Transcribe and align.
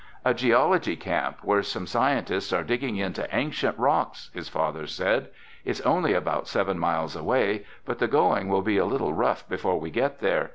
"A 0.25 0.33
geology 0.33 0.95
camp 0.95 1.41
where 1.43 1.61
some 1.61 1.85
scientists 1.85 2.51
are 2.51 2.63
digging 2.63 2.97
into 2.97 3.27
ancient 3.35 3.77
rocks," 3.77 4.31
his 4.33 4.49
father 4.49 4.87
said. 4.87 5.29
"It's 5.63 5.79
only 5.81 6.15
about 6.15 6.47
seven 6.47 6.79
miles 6.79 7.15
away, 7.15 7.67
but 7.85 7.99
the 7.99 8.07
going 8.07 8.49
will 8.49 8.63
be 8.63 8.77
a 8.77 8.85
little 8.85 9.13
rough 9.13 9.47
before 9.47 9.79
we 9.79 9.91
get 9.91 10.17
there. 10.19 10.49